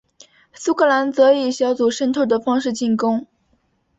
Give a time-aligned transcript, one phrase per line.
[0.53, 3.27] 苏格兰则以小组渗透的方式进攻。